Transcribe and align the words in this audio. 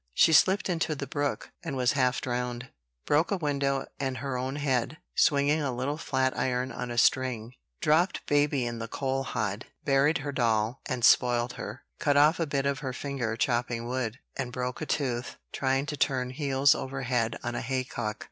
She 0.15 0.33
slipped 0.33 0.67
into 0.67 0.95
the 0.95 1.05
brook, 1.05 1.51
and 1.63 1.77
was 1.77 1.91
half 1.91 2.21
drowned; 2.21 2.71
broke 3.05 3.29
a 3.29 3.37
window 3.37 3.85
and 3.99 4.17
her 4.17 4.35
own 4.35 4.55
head, 4.55 4.97
swinging 5.13 5.61
a 5.61 5.71
little 5.71 5.99
flat 5.99 6.35
iron 6.35 6.71
on 6.71 6.89
a 6.89 6.97
string; 6.97 7.53
dropped 7.81 8.25
baby 8.25 8.65
in 8.65 8.79
the 8.79 8.87
coal 8.87 9.21
hod; 9.21 9.65
buried 9.85 10.17
her 10.25 10.31
doll, 10.31 10.81
and 10.87 11.05
spoilt 11.05 11.51
her; 11.53 11.83
cut 11.99 12.17
off 12.17 12.39
a 12.39 12.47
bit 12.47 12.65
of 12.65 12.79
her 12.79 12.93
finger, 12.93 13.37
chopping 13.37 13.87
wood; 13.87 14.17
and 14.35 14.51
broke 14.51 14.81
a 14.81 14.87
tooth, 14.87 15.37
trying 15.53 15.85
to 15.85 15.95
turn 15.97 16.31
heels 16.31 16.73
over 16.73 17.03
head 17.03 17.37
on 17.43 17.53
a 17.53 17.61
haycock. 17.61 18.17